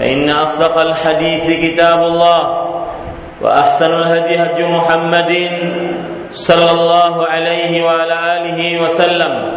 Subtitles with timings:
[0.00, 2.66] فإن أصدق الحديث كتاب الله
[3.42, 5.50] وأحسن الهدي هدي محمد
[6.32, 9.52] صلى الله عليه وعلى آله وسلم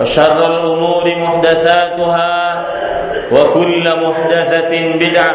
[0.00, 2.64] وشر الأمور محدثاتها
[3.32, 5.34] وكل محدثة بدعة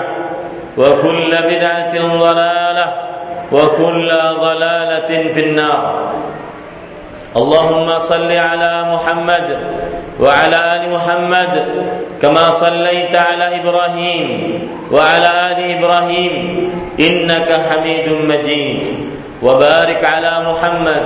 [0.78, 2.94] وكل بدعة ضلالة
[3.52, 4.11] وكل
[4.42, 6.11] ضلالة في النار
[7.38, 9.47] اللهم صل على محمد
[10.19, 11.53] وعلى آل محمد
[12.21, 14.27] كما صليت على إبراهيم
[14.91, 16.33] وعلى آل إبراهيم
[16.99, 18.83] إنك حميد مجيد.
[19.43, 21.05] وبارك على محمد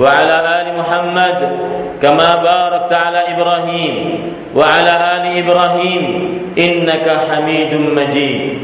[0.00, 1.38] وعلى آل محمد
[2.02, 3.94] كما باركت على إبراهيم
[4.56, 6.04] وعلى آل إبراهيم
[6.58, 8.58] إنك حميد مجيد.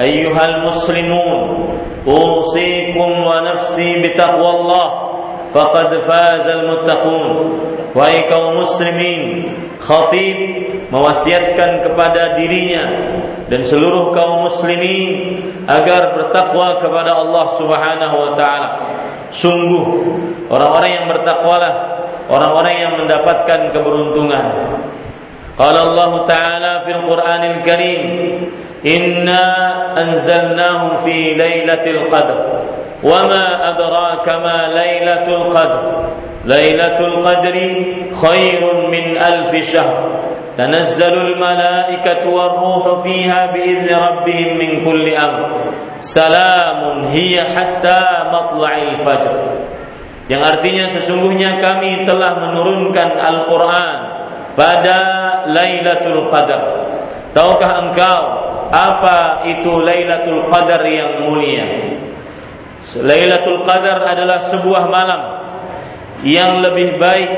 [0.00, 1.68] أيها المسلمون
[2.06, 5.03] أوصيكم ونفسي بتقوى الله.
[5.54, 7.30] Faqad fazal muttaqun
[7.94, 10.36] wahai kaum muslimin khatib
[10.90, 12.84] mewasiatkan kepada dirinya
[13.46, 15.38] dan seluruh kaum muslimin
[15.70, 18.70] agar bertakwa kepada Allah Subhanahu wa taala.
[19.30, 19.84] Sungguh
[20.50, 21.74] orang-orang yang bertakwalah
[22.28, 24.44] orang-orang yang mendapatkan keberuntungan.
[25.54, 28.02] Qala Allah taala fil Qur'anil Karim
[28.82, 29.44] inna
[29.94, 32.63] anzalnahu fi lailatul qadr
[33.03, 35.81] وما أدراك ما ليلة القدر
[36.45, 37.55] ليلة القدر
[38.21, 40.03] خير من ألف شهر
[40.57, 45.49] تنزل الملائكة والروح فيها بإذن ربهم من كل أمر
[45.97, 47.99] سلام هي حتى
[48.33, 49.37] مطلع الفجر
[50.29, 53.97] yang artinya sesungguhnya kami telah menurunkan Al-Quran
[54.53, 54.97] pada
[55.49, 56.63] Lailatul Qadar.
[57.33, 58.21] Tahukah engkau
[58.69, 61.65] apa itu Lailatul Qadar yang mulia?
[63.00, 65.22] Lailatul Qadar adalah sebuah malam
[66.22, 67.30] yang lebih baik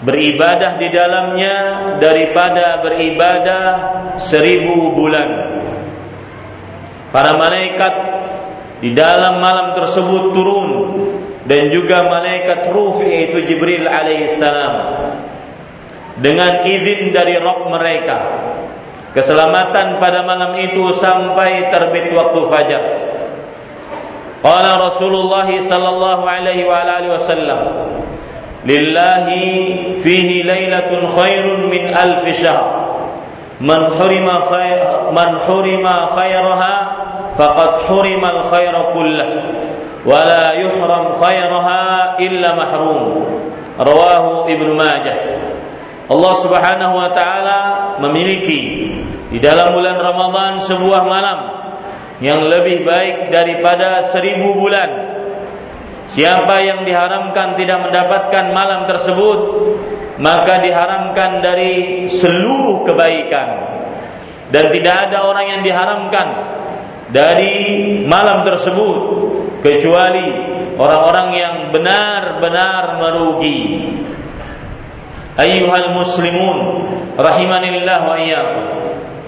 [0.00, 1.54] beribadah di dalamnya
[2.00, 3.64] daripada beribadah
[4.16, 5.28] seribu bulan.
[7.10, 7.94] Para malaikat
[8.80, 10.70] di dalam malam tersebut turun
[11.44, 14.74] dan juga malaikat ruh yaitu Jibril alaihissalam
[16.20, 18.18] dengan izin dari Rabb mereka.
[19.10, 22.84] Keselamatan pada malam itu sampai terbit waktu fajar.
[24.40, 27.60] Qala Rasulullah sallallahu alaihi wa alihi wasallam
[28.60, 32.92] Lillahi fihi lailatun khairun min alf syahr.
[33.60, 36.72] Man hurima khair man hurima khairaha
[37.36, 39.28] faqad hurima al-khair kullah
[40.04, 43.00] wa la yuhram khairaha illa mahrum.
[43.80, 45.18] Rawahu Ibnu Majah.
[46.10, 47.58] Allah Subhanahu wa taala
[48.04, 48.92] memiliki
[49.32, 51.38] di dalam bulan Ramadan sebuah malam
[52.20, 55.18] yang lebih baik daripada seribu bulan.
[56.12, 59.38] Siapa yang diharamkan tidak mendapatkan malam tersebut,
[60.20, 63.48] maka diharamkan dari seluruh kebaikan.
[64.50, 66.28] Dan tidak ada orang yang diharamkan
[67.14, 67.54] dari
[68.04, 68.96] malam tersebut
[69.62, 70.26] kecuali
[70.76, 73.94] orang-orang yang benar-benar merugi.
[75.38, 76.58] Ayyuhal muslimun
[77.14, 78.66] rahimanillah wa iyyakum.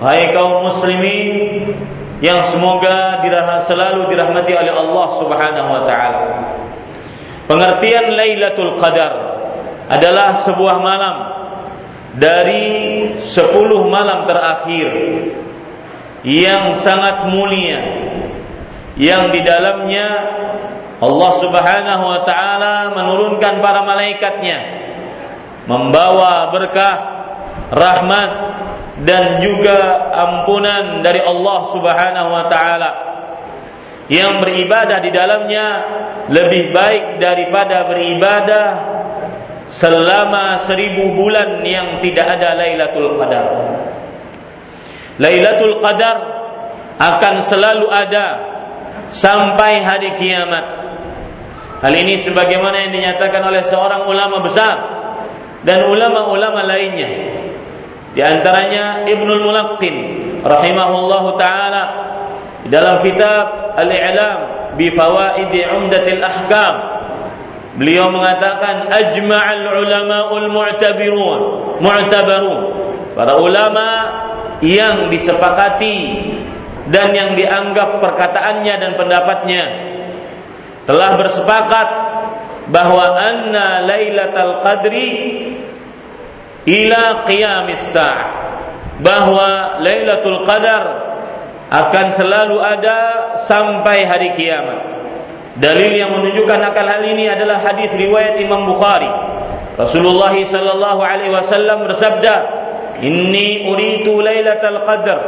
[0.03, 1.79] Hai kaum muslimin
[2.23, 3.19] yang semoga
[3.67, 6.23] selalu dirahmati oleh Allah Subhanahu wa taala.
[7.51, 9.13] Pengertian Lailatul Qadar
[9.91, 11.17] adalah sebuah malam
[12.15, 14.89] dari sepuluh malam terakhir
[16.23, 17.83] yang sangat mulia
[18.95, 20.07] yang di dalamnya
[21.03, 24.59] Allah Subhanahu wa taala menurunkan para malaikatnya
[25.67, 26.97] membawa berkah,
[27.75, 28.31] rahmat
[29.01, 32.91] dan juga ampunan dari Allah Subhanahu wa taala
[34.13, 35.67] yang beribadah di dalamnya
[36.29, 38.69] lebih baik daripada beribadah
[39.73, 43.47] selama seribu bulan yang tidak ada Lailatul Qadar.
[45.17, 46.17] Lailatul Qadar
[47.01, 48.27] akan selalu ada
[49.09, 50.85] sampai hari kiamat.
[51.81, 54.77] Hal ini sebagaimana yang dinyatakan oleh seorang ulama besar
[55.65, 57.32] dan ulama-ulama lainnya.
[58.13, 59.97] Di antaranya Ibnul Mulaqqin
[60.45, 61.83] rahimahullahu taala
[62.69, 64.39] dalam kitab Al-I'lam
[64.77, 66.75] bi Fawaidi Umdatil Ahkam.
[67.73, 71.41] Beliau mengatakan ajma'al ulama'ul mu'tabirun
[71.81, 72.61] mu'tabarun.
[73.17, 73.89] Para ulama
[74.61, 75.97] yang disepakati
[76.93, 79.63] dan yang dianggap perkataannya dan pendapatnya
[80.85, 81.89] telah bersepakat
[82.69, 85.11] bahwa anna lailatul qadri
[86.68, 88.38] ila qiyamis sa'ah
[89.00, 90.84] bahwa lailatul qadar
[91.68, 92.98] akan selalu ada
[93.46, 94.80] sampai hari kiamat
[95.60, 99.10] dalil yang menunjukkan akan hal ini adalah hadis riwayat Imam Bukhari
[99.78, 102.36] Rasulullah sallallahu alaihi wasallam bersabda
[103.04, 105.20] inni uritu lailatul qadar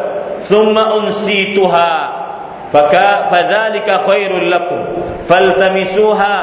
[0.49, 2.19] thumma unsituha
[2.69, 4.81] فذلك خير لكم
[5.25, 6.35] فالتمسوها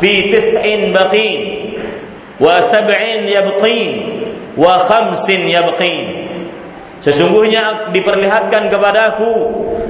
[0.00, 1.40] في تسع بقين
[2.40, 2.98] وسبع
[4.55, 6.29] wa khamsin yabqin.
[7.01, 9.31] Sesungguhnya diperlihatkan kepadaku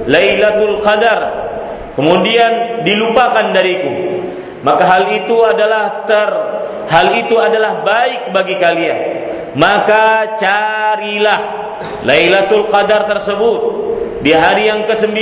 [0.07, 1.49] Lailatul Qadar.
[1.99, 4.23] Kemudian dilupakan dariku.
[4.63, 6.29] Maka hal itu adalah ter
[6.87, 8.99] hal itu adalah baik bagi kalian.
[9.59, 11.39] Maka carilah
[12.07, 13.61] Lailatul Qadar tersebut.
[14.21, 15.17] Di hari yang ke-9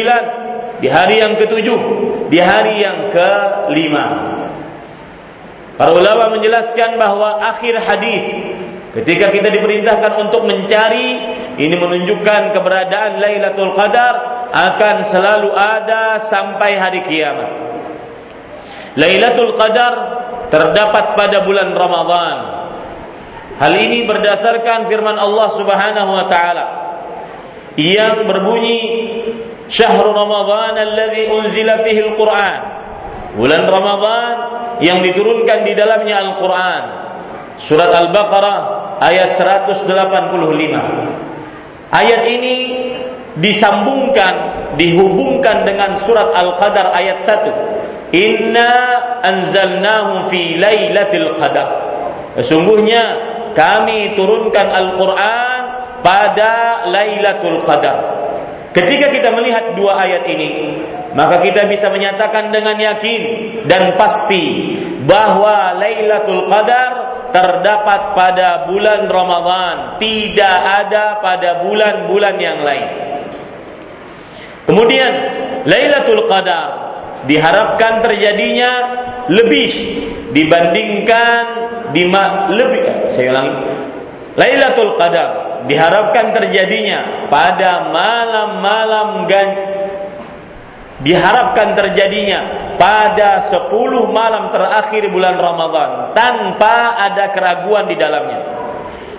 [0.79, 1.67] di hari yang ke-7
[2.31, 3.95] di hari yang ke-5
[5.79, 8.23] Para ulama menjelaskan bahwa akhir hadis
[8.95, 17.03] ketika kita diperintahkan untuk mencari ini menunjukkan keberadaan Lailatul Qadar akan selalu ada sampai hari
[17.05, 17.51] kiamat.
[18.97, 19.93] Lailatul Qadar
[20.49, 22.37] terdapat pada bulan Ramadhan.
[23.59, 26.65] Hal ini berdasarkan firman Allah Subhanahu wa taala
[27.75, 28.81] yang berbunyi
[29.67, 32.59] syahrul Ramadan alladhi unzila fihi al-Qur'an.
[33.35, 34.35] Bulan Ramadan
[34.79, 36.83] yang diturunkan di dalamnya Al-Qur'an.
[37.59, 39.89] Surat Al-Baqarah ayat 185.
[41.89, 42.55] Ayat ini
[43.39, 44.35] disambungkan,
[44.77, 48.13] dihubungkan dengan surat Al-Qadar ayat 1.
[48.13, 48.71] Inna
[49.21, 51.69] anzalnahu fi lailatul qadar.
[52.41, 53.01] Sesungguhnya
[53.53, 55.61] kami turunkan Al-Qur'an
[56.01, 58.17] pada Lailatul Qadar.
[58.69, 60.77] Ketika kita melihat dua ayat ini,
[61.17, 63.21] maka kita bisa menyatakan dengan yakin
[63.65, 64.77] dan pasti
[65.09, 66.91] bahwa Lailatul Qadar
[67.29, 72.87] terdapat pada bulan Ramadan, tidak ada pada bulan-bulan yang lain.
[74.69, 75.11] Kemudian
[75.65, 76.69] Lailatul Qadar
[77.25, 78.71] diharapkan terjadinya
[79.27, 79.71] lebih
[80.31, 81.43] dibandingkan
[81.89, 82.05] di
[82.53, 83.57] lebih saya ulangi
[84.37, 85.29] Lailatul Qadar
[85.67, 89.27] diharapkan terjadinya pada malam-malam
[90.99, 92.39] diharapkan terjadinya
[92.75, 93.71] pada 10
[94.11, 98.41] malam terakhir bulan Ramadan tanpa ada keraguan di dalamnya.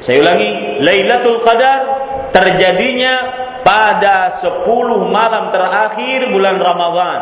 [0.00, 1.80] Saya ulangi, Lailatul Qadar
[2.32, 3.14] terjadinya
[3.60, 4.64] pada 10
[5.08, 7.20] malam terakhir bulan Ramadan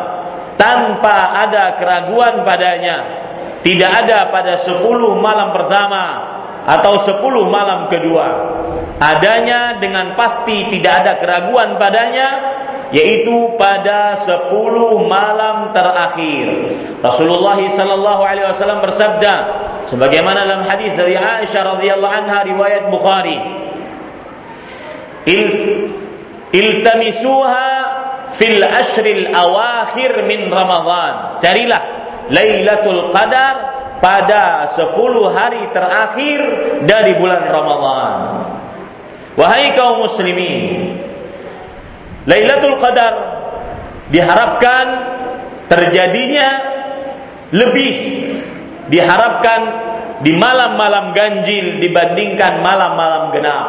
[0.55, 3.27] tanpa ada keraguan padanya.
[3.59, 4.79] Tidak ada pada 10
[5.19, 6.03] malam pertama
[6.63, 7.19] atau 10
[7.51, 8.27] malam kedua
[8.99, 12.27] adanya dengan pasti tidak ada keraguan padanya
[12.89, 14.49] yaitu pada 10
[15.05, 16.47] malam terakhir.
[17.05, 19.33] Rasulullah sallallahu alaihi wasallam bersabda
[19.87, 23.37] sebagaimana dalam hadis dari Aisyah radhiyallahu anha riwayat Bukhari.
[25.29, 25.43] Il
[26.49, 27.69] iltamisuha
[28.33, 31.37] fil ashril awakhir min Ramadan.
[31.37, 31.81] Carilah
[32.29, 33.55] Lailatul Qadar
[34.01, 34.89] pada 10
[35.35, 36.39] hari terakhir
[36.89, 38.17] dari bulan Ramadan.
[39.37, 40.88] Wahai kaum muslimin,
[42.29, 43.13] Lailatul Qadar
[44.13, 44.85] diharapkan
[45.65, 46.49] terjadinya
[47.49, 47.93] lebih
[48.89, 49.59] diharapkan
[50.21, 53.67] di malam-malam ganjil dibandingkan malam-malam genap.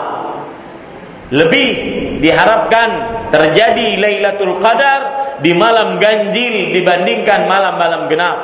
[1.31, 1.69] Lebih
[2.21, 2.89] diharapkan
[3.33, 5.01] terjadi Lailatul Qadar
[5.41, 8.39] di malam ganjil dibandingkan malam-malam genap.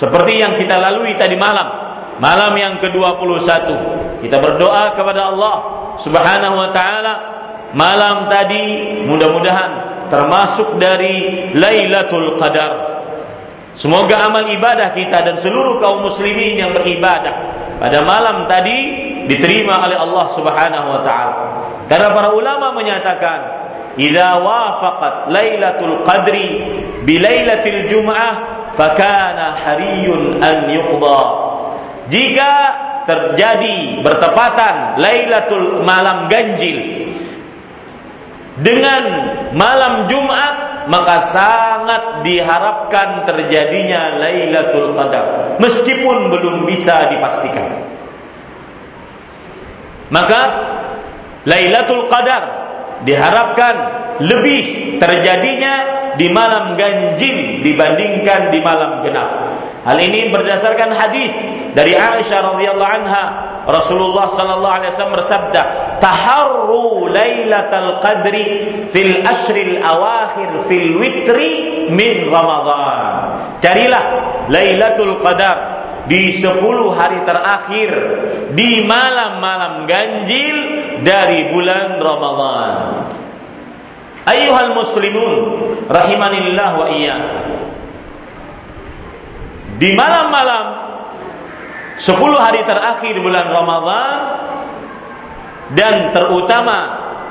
[0.00, 1.82] Seperti yang kita lalui tadi malam.
[2.18, 3.68] Malam yang ke-21
[4.22, 5.56] kita berdoa kepada Allah
[5.98, 7.14] Subhanahu wa taala
[7.72, 12.72] malam tadi mudah-mudahan termasuk dari Lailatul Qadar.
[13.72, 17.34] Semoga amal ibadah kita dan seluruh kaum muslimin yang beribadah
[17.80, 18.78] pada malam tadi
[19.24, 21.34] diterima oleh Allah Subhanahu wa taala.
[21.88, 23.40] Karena para ulama menyatakan,
[23.96, 26.48] "Idza wafaqat Lailatul Qadri
[27.08, 28.32] bi Lailatul Jum'ah,
[28.76, 31.20] fakana hariyun an yuqda."
[32.12, 32.52] Jika
[33.08, 37.02] terjadi bertepatan Lailatul malam ganjil
[38.62, 39.02] dengan
[39.52, 47.86] malam Jumat maka sangat diharapkan terjadinya Lailatul Qadar meskipun belum bisa dipastikan.
[50.10, 50.40] Maka
[51.46, 52.42] Lailatul Qadar
[53.02, 53.74] diharapkan
[54.22, 55.74] lebih terjadinya
[56.14, 59.30] di malam ganjil dibandingkan di malam genap.
[59.82, 61.32] Hal ini berdasarkan hadis
[61.74, 63.24] dari Aisyah radhiyallahu anha
[63.66, 65.62] Rasulullah sallallahu alaihi wasallam bersabda,
[66.02, 68.46] "Taharru lailatal qadri
[68.90, 74.04] fil ashril awakhir fil witri min Ramadan." Carilah
[74.50, 75.58] Lailatul Qadar
[76.10, 77.90] di 10 hari terakhir
[78.58, 80.56] di malam-malam ganjil
[81.06, 82.74] dari bulan Ramadan.
[84.26, 85.34] Ayuhal muslimun
[85.86, 87.62] rahimanillah wa iyyakum.
[89.82, 90.64] Di malam-malam
[91.98, 94.18] 10 hari terakhir bulan Ramadhan
[95.74, 96.78] dan terutama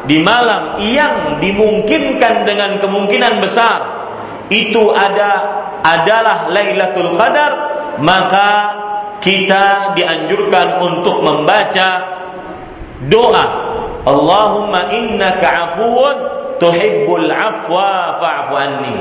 [0.04, 3.80] di malam yang dimungkinkan dengan kemungkinan besar
[4.52, 5.32] itu ada
[5.80, 7.52] adalah Lailatul Qadar
[8.04, 8.50] maka
[9.24, 11.90] kita dianjurkan untuk membaca
[13.08, 13.48] doa.
[14.04, 16.16] Allahumma innaka afuwun
[16.60, 18.98] tuhibbul afwa fa'fu anni.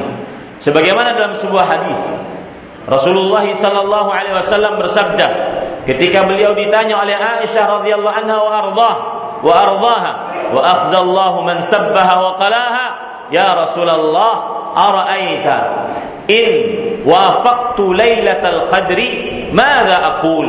[0.63, 1.99] Sebagaimana dalam sebuah hadis
[2.89, 5.27] Rasulullah sallallahu alaihi wasallam bersabda
[5.85, 8.95] ketika beliau ditanya oleh Aisyah radhiyallahu anha wa ardah
[9.41, 10.13] wa ardaha
[10.53, 12.87] wa akhzallahu man sabbaha wa qalaha
[13.33, 14.35] ya Rasulullah
[14.77, 15.59] ara'aita
[16.29, 16.53] in
[17.05, 20.49] wafaqtu lailatal qadri madza aqul?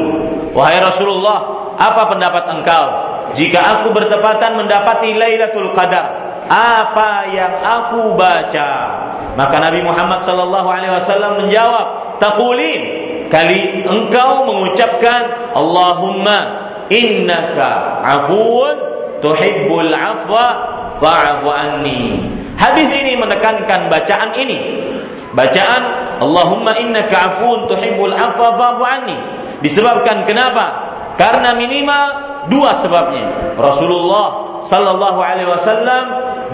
[0.51, 1.39] Wahai Rasulullah
[1.79, 2.85] apa pendapat engkau
[3.33, 6.20] jika aku bertepatan mendapati lailatul qadar
[6.51, 8.71] apa yang aku baca.
[9.39, 12.81] Maka Nabi Muhammad sallallahu alaihi wasallam menjawab taqulin
[13.31, 16.37] kali engkau mengucapkan Allahumma
[16.91, 18.75] innaka afuwun
[19.23, 20.45] tuhibbul afwa
[20.99, 22.19] fa'fu anni.
[22.59, 24.59] Hadis ini menekankan bacaan ini.
[25.31, 25.83] Bacaan
[26.19, 29.17] Allahumma innaka afuwun tuhibbul afwa fa'fu anni.
[29.63, 30.91] Disebabkan kenapa?
[31.15, 36.05] Karena minimal dua sebabnya Rasulullah sallallahu alaihi wasallam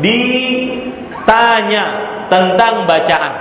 [0.04, 1.86] ditanya
[2.28, 3.34] tentang bacaan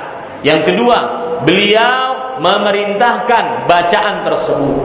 [0.46, 0.98] yang kedua
[1.42, 4.84] beliau memerintahkan bacaan tersebut.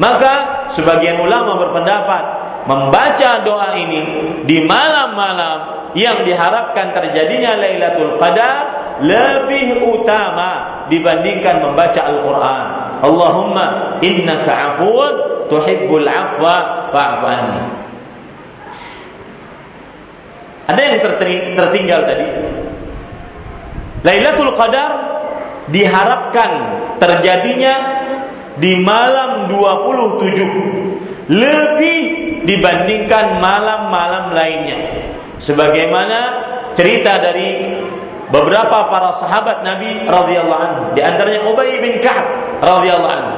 [0.00, 0.32] Maka
[0.72, 2.22] sebagian ulama berpendapat
[2.64, 4.00] membaca doa ini
[4.48, 8.56] di malam-malam yang diharapkan terjadinya Lailatul Qadar
[9.00, 12.64] lebih utama dibandingkan membaca Al-Qur'an.
[13.00, 15.14] Allahumma innaka afuwun
[15.48, 17.26] tuhibbul afwa fa'fu.
[20.70, 20.98] Ada yang
[21.58, 22.26] tertinggal tadi.
[24.06, 24.90] Lailatul Qadar
[25.68, 26.50] diharapkan
[27.02, 27.74] terjadinya
[28.56, 32.00] di malam 27 lebih
[32.44, 34.78] dibandingkan malam-malam lainnya
[35.38, 36.18] sebagaimana
[36.74, 37.76] cerita dari
[38.30, 42.26] beberapa para sahabat Nabi radhiyallahu anhu di antaranya Ubay bin Ka'ab
[42.62, 43.34] radhiyallahu anhu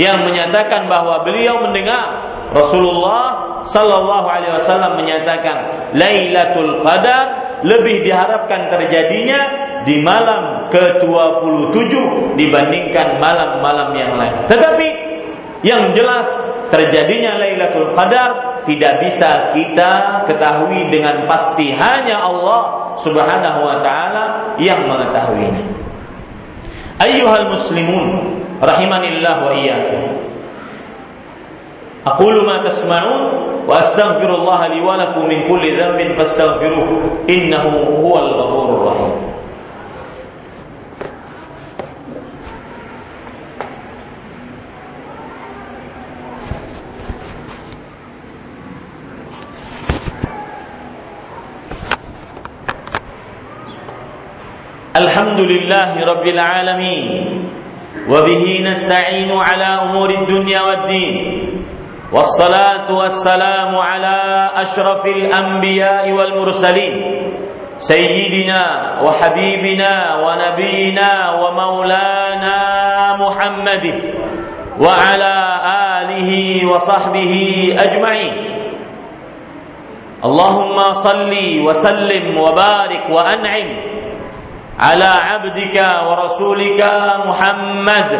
[0.00, 2.23] yang menyatakan bahwa beliau mendengar
[2.54, 3.22] Rasulullah
[3.66, 9.40] sallallahu alaihi wasallam menyatakan Lailatul Qadar lebih diharapkan terjadinya
[9.84, 11.92] di malam ke-27
[12.38, 14.36] dibandingkan malam-malam yang lain.
[14.48, 14.88] Tetapi
[15.66, 16.28] yang jelas
[16.70, 22.62] terjadinya Lailatul Qadar tidak bisa kita ketahui dengan pasti hanya Allah
[23.00, 25.64] Subhanahu wa taala yang mengetahuinya.
[27.00, 30.02] Ayyuhal muslimun rahimanillah wa iyyakum.
[32.06, 33.32] أقول ما تسمعون
[33.68, 37.62] وأستغفر الله لي ولكم من كل ذنب فاستغفروه إنه
[38.00, 39.34] هو الغفور الرحيم.
[54.96, 57.44] الحمد لله رب العالمين
[58.08, 61.63] وبه نستعين على امور الدنيا والدين
[62.14, 66.94] والصلاة والسلام على أشرف الأنبياء والمرسلين
[67.78, 68.62] سيدنا
[69.02, 69.92] وحبيبنا
[70.22, 71.10] ونبينا
[71.42, 72.58] ومولانا
[73.16, 73.84] محمد
[74.80, 75.34] وعلى
[75.98, 76.30] آله
[76.70, 77.32] وصحبه
[77.78, 78.32] أجمعين.
[80.24, 81.32] اللهم صل
[81.66, 83.68] وسلم وبارك وأنعم
[84.80, 85.76] على عبدك
[86.08, 86.80] ورسولك
[87.26, 88.10] محمد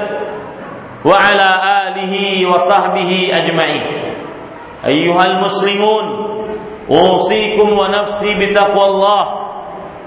[1.05, 1.49] وعلى
[1.87, 3.81] آله وصحبه أجمعين
[4.85, 6.05] أيها المسلمون
[6.91, 9.25] أوصيكم ونفسي بتقوى الله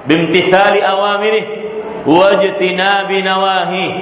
[0.06, 1.42] بامتثال أوامره
[2.06, 3.92] واجتناب نواهيه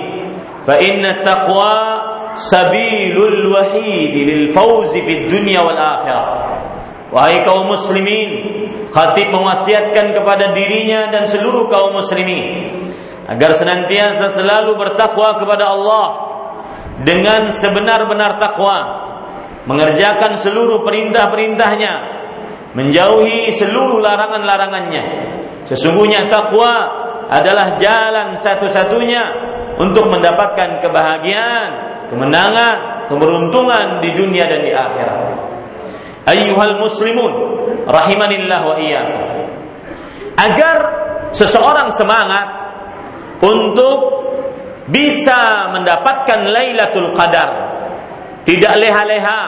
[0.66, 2.00] فإن التقوى
[2.34, 6.50] سبيل الوحيد للفوز في الدنيا والآخرة
[7.10, 8.30] Wahai kaum muslimin,
[8.94, 12.70] khatib mewasiatkan kepada dirinya dan seluruh kaum muslimin
[13.26, 16.06] agar senantiasa selalu bertakwa kepada Allah
[17.03, 18.77] dengan sebenar-benar takwa,
[19.67, 21.93] mengerjakan seluruh perintah-perintahnya,
[22.77, 25.03] menjauhi seluruh larangan-larangannya.
[25.65, 29.23] Sesungguhnya takwa adalah jalan satu-satunya
[29.81, 31.69] untuk mendapatkan kebahagiaan,
[32.07, 35.19] kemenangan, keberuntungan di dunia dan di akhirat.
[36.25, 37.33] Ayyuhal muslimun
[37.85, 39.23] rahimanillah wa iyyakum.
[40.35, 40.77] Agar
[41.35, 42.47] seseorang semangat
[43.43, 44.14] untuk
[44.89, 47.49] bisa mendapatkan Lailatul Qadar.
[48.45, 49.41] Tidak leha-leha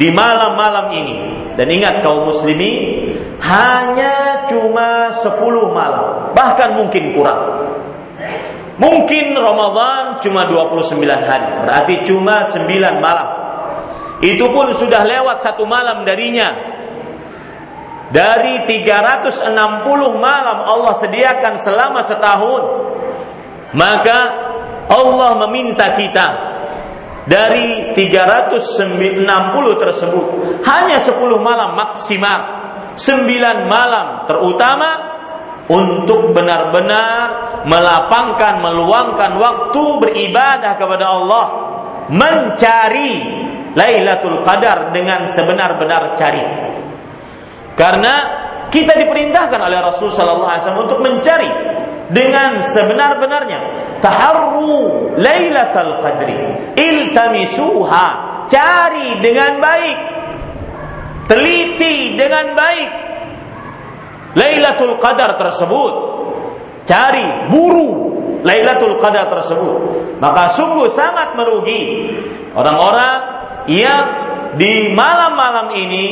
[0.00, 1.16] di malam-malam ini.
[1.52, 3.12] Dan ingat kaum muslimin
[3.42, 5.36] hanya cuma 10
[5.74, 7.42] malam, bahkan mungkin kurang.
[8.80, 13.28] Mungkin Ramadan cuma 29 hari, berarti cuma 9 malam.
[14.22, 16.54] Itu pun sudah lewat satu malam darinya.
[18.12, 19.50] Dari 360
[20.20, 22.62] malam Allah sediakan selama setahun.
[23.72, 24.18] Maka
[24.92, 26.26] Allah meminta kita
[27.24, 29.24] dari 360
[29.80, 30.26] tersebut
[30.68, 32.40] hanya 10 malam maksimal
[33.00, 34.90] 9 malam terutama
[35.70, 41.46] untuk benar-benar melapangkan meluangkan waktu beribadah kepada Allah
[42.10, 43.40] mencari
[43.72, 46.44] Lailatul Qadar dengan sebenar-benar cari.
[47.72, 48.14] Karena
[48.68, 51.71] kita diperintahkan oleh Rasul wasallam untuk mencari
[52.12, 53.60] dengan sebenar-benarnya.
[54.04, 56.36] Taharru lailatul qadri.
[56.76, 58.06] Iltamisuha.
[58.46, 59.98] Cari dengan baik.
[61.26, 62.90] Teliti dengan baik.
[64.36, 65.94] Lailatul qadar tersebut.
[66.84, 67.92] Cari buru
[68.44, 69.76] lailatul qadar tersebut.
[70.20, 72.12] Maka sungguh sangat merugi.
[72.52, 73.16] Orang-orang
[73.72, 74.04] yang
[74.60, 76.06] di malam-malam ini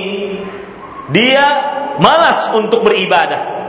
[1.12, 1.44] dia
[2.00, 3.59] malas untuk beribadah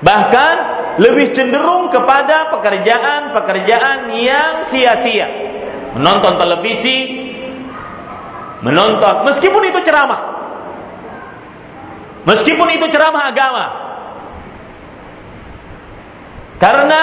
[0.00, 0.54] bahkan
[1.00, 5.28] lebih cenderung kepada pekerjaan-pekerjaan yang sia-sia.
[5.96, 7.28] Menonton televisi,
[8.64, 10.20] menonton meskipun itu ceramah.
[12.28, 13.66] Meskipun itu ceramah agama.
[16.60, 17.02] Karena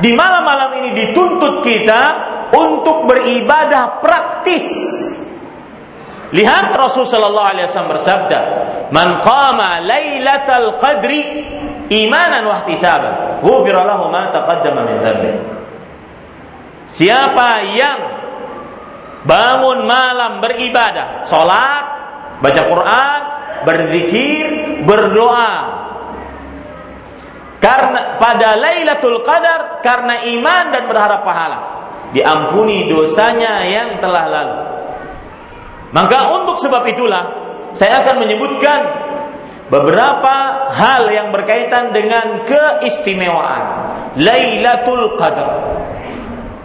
[0.00, 2.02] di malam-malam ini dituntut kita
[2.56, 4.66] untuk beribadah praktis.
[6.32, 8.40] Lihat Rasul sallallahu alaihi wasallam bersabda,
[8.90, 11.22] "Man qama lailatal qadri
[11.90, 13.44] imanan wa ihtisaban.
[13.44, 15.32] Ghufira lahu ma taqaddama min dhanbi.
[16.94, 18.00] Siapa yang
[19.26, 21.84] bangun malam beribadah salat
[22.38, 23.20] baca Quran
[23.64, 24.46] berzikir
[24.84, 25.82] berdoa.
[27.58, 31.58] Karena pada Lailatul Qadar karena iman dan berharap pahala
[32.12, 34.56] diampuni dosanya yang telah lalu.
[35.96, 37.24] Maka untuk sebab itulah
[37.72, 38.80] saya akan menyebutkan
[39.72, 43.64] beberapa hal yang berkaitan dengan keistimewaan
[44.20, 45.50] Lailatul Qadar.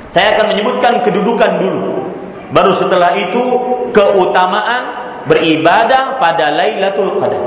[0.10, 1.84] Saya akan menyebutkan kedudukan dulu.
[2.50, 3.44] Baru setelah itu
[3.94, 4.84] keutamaan
[5.30, 7.44] beribadah pada Lailatul Qadar.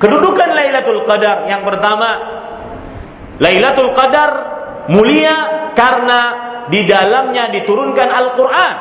[0.00, 2.08] Kedudukan Lailatul Qadar yang pertama
[3.38, 4.30] Lailatul Qadar
[4.88, 6.20] mulia karena
[6.68, 8.76] di dalamnya diturunkan Al-Qur'an.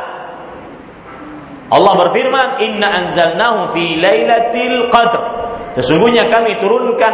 [1.73, 5.42] Allah berfirman, "Inna anzalnahu fi lailatul qadar."
[5.73, 7.13] Sesungguhnya kami turunkan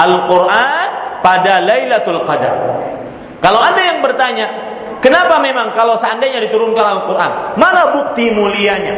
[0.00, 0.86] Al-Quran
[1.20, 2.56] pada Lailatul Qadar.
[3.38, 4.46] Kalau ada yang bertanya,
[5.04, 8.94] kenapa memang kalau seandainya diturunkan Al-Quran, mana bukti mulianya?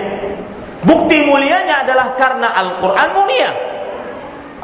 [0.84, 3.50] Bukti mulianya adalah karena Al-Quran mulia.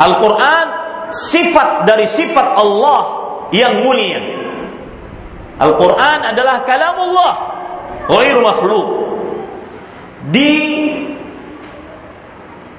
[0.01, 0.67] Al-Quran
[1.11, 3.03] sifat dari sifat Allah
[3.51, 4.21] yang mulia.
[5.61, 7.35] Al-Quran adalah kalamullah,
[8.09, 8.89] ghairu makhluk.
[10.33, 10.53] Di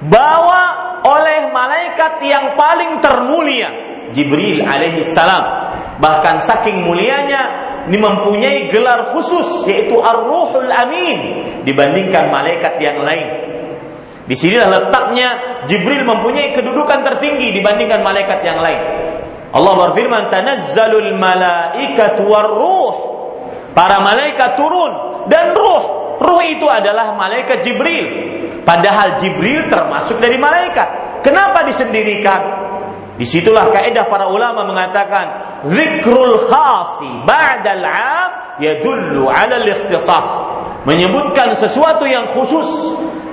[0.06, 3.70] bawa oleh malaikat yang paling termulia
[4.12, 5.44] Jibril alaihi salam
[6.02, 11.18] bahkan saking mulianya ini mempunyai gelar khusus yaitu Ar-Ruhul Amin
[11.66, 13.28] dibandingkan malaikat yang lain.
[14.30, 15.28] Di sinilah letaknya
[15.66, 18.82] Jibril mempunyai kedudukan tertinggi dibandingkan malaikat yang lain.
[19.52, 22.94] Allah berfirman, "Tanazzalul malaikatu war-ruh."
[23.72, 25.84] Para malaikat turun dan ruh.
[26.22, 28.06] Ruh itu adalah malaikat Jibril.
[28.62, 31.21] Padahal Jibril termasuk dari malaikat.
[31.26, 32.41] Kenapa disendirikan?
[33.17, 40.28] Di situlah kaidah para ulama mengatakan zikrul khasi ba'dal 'am yadullu 'ala al-ikhtisas.
[40.89, 42.65] Menyebutkan sesuatu yang khusus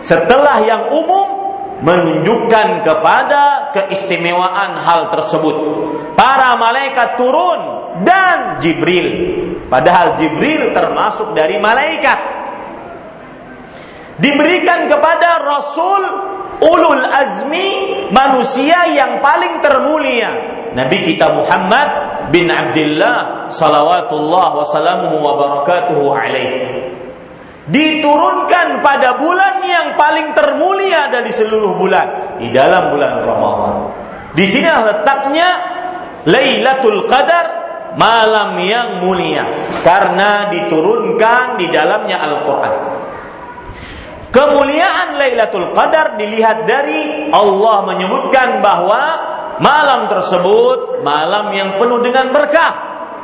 [0.05, 1.39] setelah yang umum
[1.81, 5.57] menunjukkan kepada keistimewaan hal tersebut.
[6.19, 7.61] Para malaikat turun
[8.03, 9.09] dan Jibril.
[9.73, 12.38] Padahal Jibril termasuk dari malaikat.
[14.19, 16.03] Diberikan kepada Rasul
[16.59, 17.71] ulul azmi
[18.11, 21.89] manusia yang paling termulia Nabi kita Muhammad
[22.35, 26.53] bin Abdullah salawatullah wasallamuhu wa barakatuhu alaih
[27.69, 33.75] diturunkan pada bulan yang paling termulia dari seluruh bulan di dalam bulan Ramadan.
[34.33, 35.49] Di sini letaknya
[36.25, 37.47] Lailatul Qadar
[37.97, 39.45] malam yang mulia
[39.85, 42.75] karena diturunkan di dalamnya Al-Qur'an.
[44.29, 49.03] Kemuliaan Lailatul Qadar dilihat dari Allah menyebutkan bahwa
[49.59, 52.73] malam tersebut malam yang penuh dengan berkah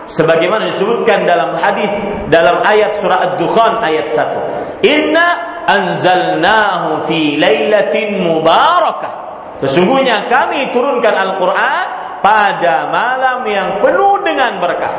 [0.09, 1.93] sebagaimana disebutkan dalam hadis
[2.29, 4.85] dalam ayat surah Ad-Dukhan ayat 1.
[4.85, 5.27] Inna
[5.69, 9.13] anzalnahu fi lailatin mubarakah.
[9.65, 11.85] Sesungguhnya kami turunkan Al-Qur'an
[12.21, 14.95] pada malam yang penuh dengan berkah.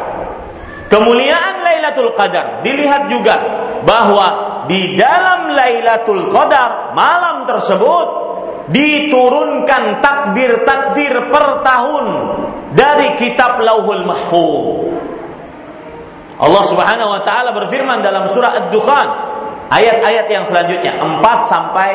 [0.86, 3.36] Kemuliaan Lailatul Qadar dilihat juga
[3.84, 8.08] bahwa di dalam Lailatul Qadar malam tersebut
[8.70, 12.06] diturunkan takdir-takdir per tahun
[12.74, 14.98] dari kitab Lauhul Mahfuz.
[16.36, 19.08] Allah Subhanahu wa taala berfirman dalam surah Ad-Dukhan
[19.72, 21.90] ayat-ayat yang selanjutnya 4 sampai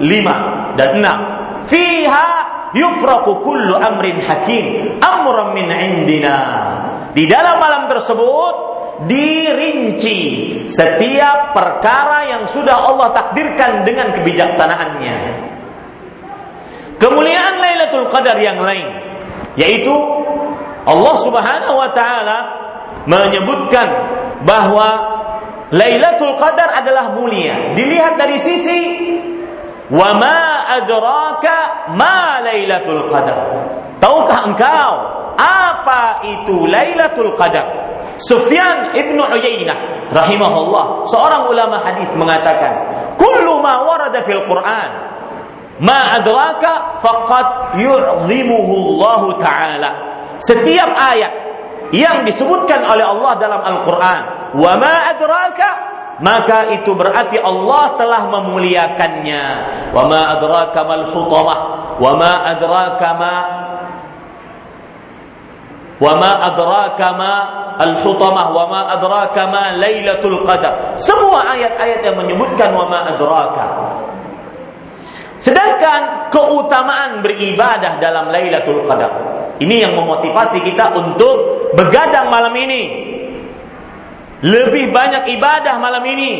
[0.00, 1.68] 5 dan 6.
[1.68, 2.28] Fiha
[2.72, 6.38] yufraqu kullu amrin hakim amran min indina.
[7.12, 10.20] Di dalam malam tersebut dirinci
[10.64, 15.16] setiap perkara yang sudah Allah takdirkan dengan kebijaksanaannya.
[16.96, 18.88] Kemuliaan Lailatul Qadar yang lain
[19.60, 19.92] yaitu
[20.88, 22.38] Allah Subhanahu wa taala
[23.04, 23.88] menyebutkan
[24.48, 24.88] bahwa
[25.74, 27.74] Lailatul Qadar adalah mulia.
[27.76, 28.80] Dilihat dari sisi
[29.92, 33.38] wa ma adraka ma Lailatul Qadar.
[34.00, 34.92] Tahukah engkau
[35.36, 37.85] apa itu Lailatul Qadar?
[38.16, 42.72] Sufyan ibnu Uyainah rahimahullah seorang ulama hadis mengatakan
[43.20, 45.06] kullu ma warada fil Quran
[45.76, 49.90] Ma adraka faqad yu'zimuhu Allah taala.
[50.40, 51.32] Setiap ayat
[51.92, 54.22] yang disebutkan oleh Allah dalam Al-Qur'an,
[54.56, 55.70] wa ma adraka
[56.16, 59.44] maka itu berarti Allah telah memuliakannya.
[59.92, 61.58] Wa ma adraka mal hutamah,
[62.00, 63.34] wa ma adraka ma
[65.96, 67.34] wa ma adraka ma
[67.80, 70.96] al-hutamah wa ma adraka ma lailatul qadar.
[71.00, 73.66] Semua ayat-ayat yang menyebutkan wa ma adraka
[75.36, 79.12] Sedangkan keutamaan beribadah dalam Lailatul Qadar
[79.60, 82.82] ini yang memotivasi kita untuk begadang malam ini.
[84.44, 86.32] Lebih banyak ibadah malam ini.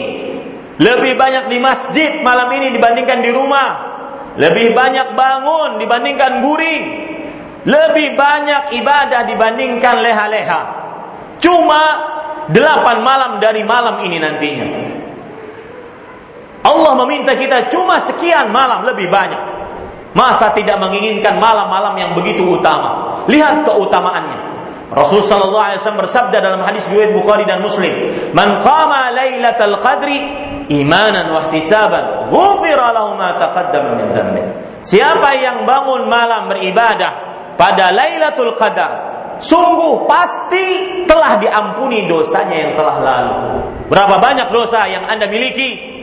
[0.77, 3.69] Lebih banyak di masjid malam ini dibandingkan di rumah.
[4.37, 6.85] Lebih banyak bangun dibandingkan guring.
[7.67, 10.61] Lebih banyak ibadah dibandingkan leha-leha.
[11.43, 11.83] Cuma
[12.47, 14.67] delapan malam dari malam ini nantinya.
[16.63, 19.59] Allah meminta kita cuma sekian malam lebih banyak.
[20.15, 23.23] Masa tidak menginginkan malam-malam yang begitu utama?
[23.29, 24.57] Lihat keutamaannya.
[24.87, 27.91] Rasul sallallahu alaihi wasallam bersabda dalam hadis riwayat Bukhari dan Muslim,
[28.31, 30.19] "Man qama lailatal qadri
[30.71, 34.43] imanan wa ihtisaban, ghufira lahu min dhanbi."
[34.87, 37.26] Siapa yang bangun malam beribadah
[37.57, 38.93] pada Lailatul Qadar,
[39.41, 40.67] sungguh pasti
[41.09, 43.37] telah diampuni dosanya yang telah lalu.
[43.89, 45.97] Berapa banyak dosa yang Anda miliki?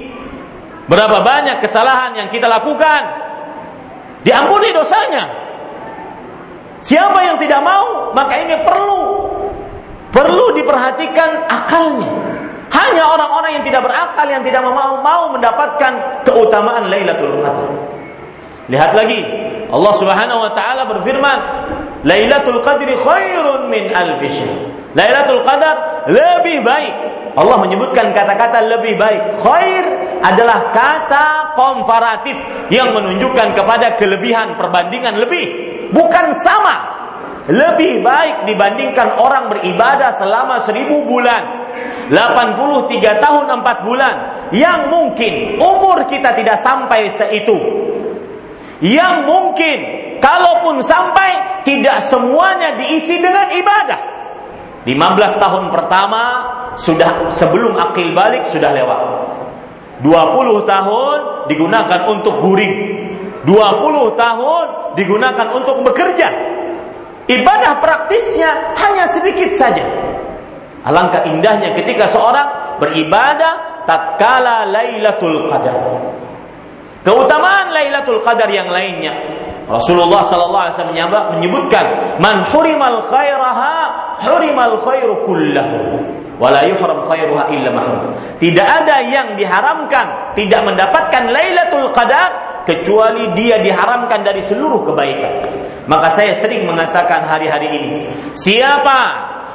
[0.89, 3.01] Berapa banyak kesalahan yang kita lakukan?
[4.25, 5.23] Diampuni dosanya.
[6.83, 9.01] Siapa yang tidak mau, maka ini perlu
[10.11, 12.11] perlu diperhatikan akalnya.
[12.73, 17.69] Hanya orang-orang yang tidak berakal yang tidak mau mau mendapatkan keutamaan Lailatul Qadar.
[18.67, 19.19] Lihat lagi,
[19.73, 21.39] Allah Subhanahu wa taala berfirman,
[22.05, 24.21] "Lailatul Qadri khairun min alf
[24.93, 26.93] Lailatul Qadar lebih baik
[27.33, 29.41] Allah menyebutkan kata-kata lebih baik.
[29.41, 29.85] Khair
[30.21, 32.37] adalah kata komparatif
[32.69, 35.45] yang menunjukkan kepada kelebihan perbandingan lebih,
[35.89, 36.93] bukan sama.
[37.49, 41.65] Lebih baik dibandingkan orang beribadah selama seribu bulan.
[42.13, 44.15] 83 tahun 4 bulan
[44.53, 47.57] yang mungkin umur kita tidak sampai seitu.
[48.81, 49.77] Yang mungkin
[50.23, 53.99] kalaupun sampai tidak semuanya diisi dengan ibadah.
[54.83, 56.23] 15 tahun pertama
[56.75, 58.99] sudah sebelum akil balik sudah lewat.
[60.03, 62.75] 20 tahun digunakan untuk guring.
[63.47, 66.27] 20 tahun digunakan untuk bekerja.
[67.23, 69.83] Ibadah praktisnya hanya sedikit saja.
[70.83, 75.79] Alangkah indahnya ketika seorang beribadah tatkala Lailatul Qadar.
[77.03, 79.11] Keutamaan Lailatul Qadar yang lainnya
[79.63, 81.85] Rasulullah sallallahu alaihi wasallam menyebutkan
[82.19, 83.75] man hurimal khairaha
[84.27, 86.03] hurimal khairu kullahu
[86.35, 88.11] wala yuhram khairuha illa mahrum.
[88.43, 95.47] Tidak ada yang diharamkan tidak mendapatkan Lailatul Qadar kecuali dia diharamkan dari seluruh kebaikan.
[95.87, 97.89] Maka saya sering mengatakan hari-hari ini,
[98.35, 98.99] siapa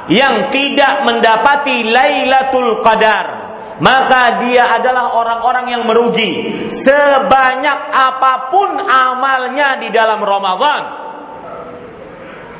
[0.09, 3.38] yang tidak mendapati Lailatul Qadar
[3.79, 10.83] maka dia adalah orang-orang yang merugi sebanyak apa pun amalnya di dalam Ramadan.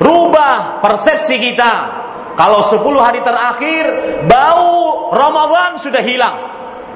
[0.00, 1.72] Rubah persepsi kita.
[2.40, 3.84] Kalau 10 hari terakhir
[4.24, 6.36] bau Ramadan sudah hilang.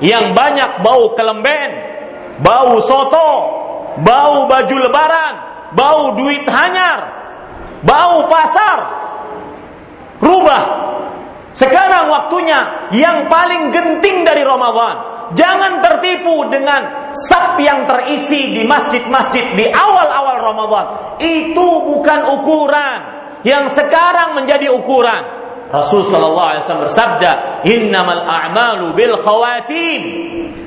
[0.00, 1.70] Yang banyak bau kelemben,
[2.40, 3.30] bau soto,
[4.00, 5.34] bau baju lebaran,
[5.76, 6.98] bau duit hanyar,
[7.84, 8.78] bau pasar.
[10.24, 10.93] Rubah
[11.54, 15.14] sekarang waktunya yang paling genting dari Ramadan.
[15.38, 20.86] Jangan tertipu dengan sap yang terisi di masjid-masjid di awal-awal Ramadan.
[21.22, 22.98] Itu bukan ukuran.
[23.46, 25.22] Yang sekarang menjadi ukuran.
[25.70, 27.30] Rasul sallallahu alaihi wasallam bersabda,
[27.66, 30.02] "Innamal a'malu bil khawatim."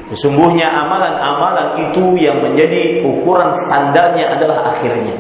[0.07, 5.19] Sesungguhnya amalan-amalan itu yang menjadi ukuran standarnya adalah akhirnya.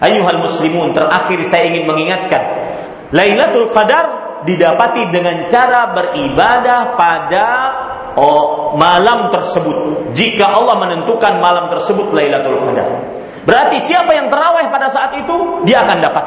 [0.00, 2.40] Ayuhal muslimun, terakhir saya ingin mengingatkan,
[3.12, 7.46] Lailatul Qadar didapati dengan cara beribadah pada
[8.14, 10.10] oh, malam tersebut.
[10.14, 12.88] Jika Allah menentukan malam tersebut Lailatul Qadar.
[13.48, 16.24] Berarti siapa yang terawih pada saat itu, dia akan dapat.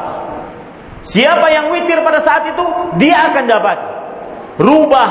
[1.02, 2.64] Siapa yang witir pada saat itu,
[2.98, 3.78] dia akan dapat.
[4.58, 5.08] Rubah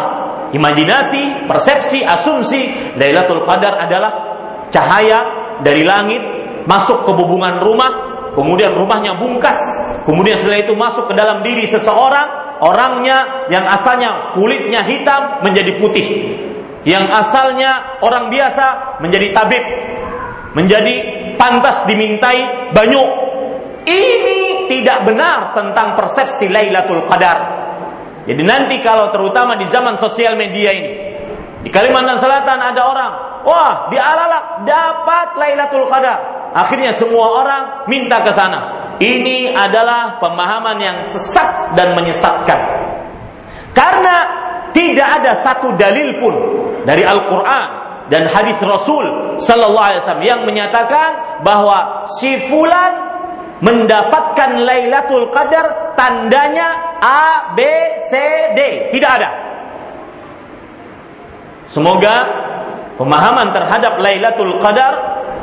[0.52, 4.12] imajinasi, persepsi, asumsi Lailatul Qadar adalah
[4.72, 5.20] cahaya
[5.64, 6.22] dari langit
[6.66, 7.92] masuk ke hubungan rumah,
[8.38, 9.58] kemudian rumahnya bungkas,
[10.04, 16.08] kemudian setelah itu masuk ke dalam diri seseorang, orangnya yang asalnya kulitnya hitam menjadi putih.
[16.86, 19.64] Yang asalnya orang biasa menjadi tabib,
[20.54, 20.96] menjadi
[21.38, 23.02] pantas dimintai banyu.
[23.82, 27.62] Ini tidak benar tentang persepsi Lailatul Qadar.
[28.30, 30.92] Jadi nanti kalau terutama di zaman sosial media ini,
[31.66, 33.12] di Kalimantan Selatan ada orang,
[33.46, 36.54] wah di Alalak dapat Lailatul Qadar.
[36.54, 38.81] Akhirnya semua orang minta ke sana.
[39.02, 42.60] Ini adalah pemahaman yang sesat dan menyesatkan.
[43.74, 44.16] Karena
[44.70, 46.36] tidak ada satu dalil pun
[46.86, 47.68] dari Al-Qur'an
[48.14, 53.10] dan hadis Rasul sallallahu alaihi wasallam yang menyatakan bahwa si fulan
[53.62, 57.60] mendapatkan Lailatul Qadar tandanya A B
[58.06, 58.14] C
[58.54, 58.60] D.
[58.94, 59.30] Tidak ada.
[61.72, 62.16] Semoga
[63.02, 64.94] pemahaman terhadap Lailatul Qadar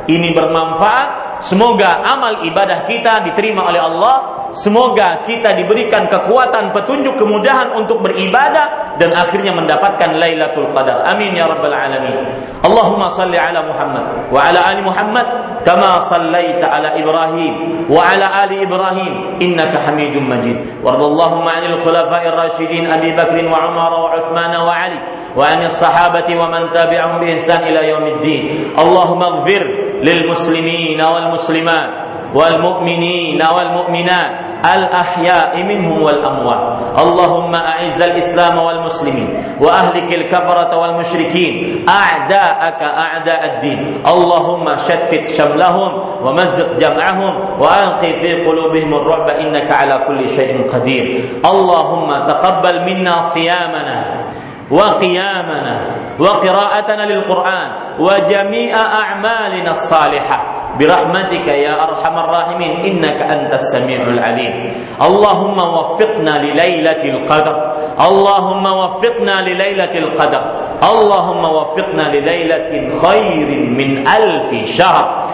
[0.06, 4.16] ini bermanfaat Semoga amal ibadah kita diterima oleh Allah.
[4.56, 11.04] Semoga kita diberikan kekuatan, petunjuk, kemudahan untuk beribadah dan akhirnya mendapatkan Lailatul Qadar.
[11.04, 12.26] Amin ya rabbal alamin.
[12.64, 15.26] Allahumma salli ala Muhammad wa ala ali Muhammad
[15.62, 20.56] kama sallaita ala Ibrahim wa ala ali Ibrahim innaka Hamidum Majid.
[20.80, 24.98] Wardallahumma 'anil khulafa'ir rasyidin Abi Bakr wa Umar wa Uthman wa Ali
[25.70, 28.74] sahabati wa man tabi'ahum bi ihsan ila yaumiddin.
[28.74, 31.90] Allahumma ighfir للمسلمين والمسلمات
[32.34, 34.30] والمؤمنين والمؤمنات
[34.74, 36.62] الأحياء منهم والأموات.
[36.98, 41.86] اللهم أعز الإسلام والمسلمين وأهلك الكفرة والمشركين.
[41.88, 44.02] أعداءك أعداء الدين.
[44.06, 45.90] اللهم شتت شملهم
[46.22, 51.06] ومزق جمعهم وألقي في قلوبهم الرعب إنك على كل شيء قدير.
[51.42, 54.17] اللهم تقبل منا صيامنا
[54.70, 55.80] وقيامنا
[56.18, 60.38] وقراءتنا للقرآن وجميع أعمالنا الصالحة.
[60.78, 64.72] برحمتك يا أرحم الراحمين إنك أنت السميع العليم.
[65.02, 67.56] اللهم وفقنا لليلة القدر.
[68.00, 70.42] اللهم وفقنا لليلة القدر.
[70.90, 72.70] اللهم وفقنا لليلة
[73.02, 75.27] خير من ألف شهر.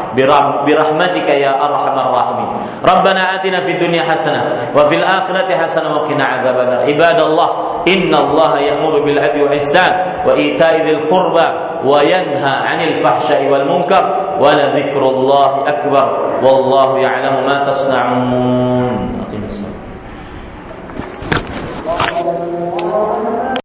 [0.66, 2.48] برحمتك يا أرحم الراحمين.
[2.88, 6.80] ربنا آتنا في الدنيا حسنة وفي الآخرة حسنة وقنا عذاب النار.
[6.80, 7.48] عباد الله
[7.88, 9.92] إن الله يأمر بالعدل والإحسان
[10.26, 11.46] وإيتاء ذي القربى
[11.84, 14.04] وينهى عن الفحشاء والمنكر
[14.40, 16.06] ولذكر الله أكبر
[16.42, 19.24] والله يعلم ما تصنعون.
[19.44, 19.84] الصلاة.